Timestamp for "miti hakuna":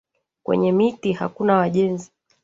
0.71-1.55